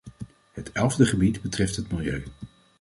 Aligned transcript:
Het 0.51 0.71
elfde 0.71 1.05
gebied 1.05 1.41
betreft 1.41 1.75
het 1.75 1.91
milieu. 1.91 2.23